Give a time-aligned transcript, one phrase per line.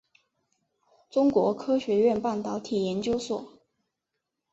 [1.11, 3.59] 中国科学院半导体研究所。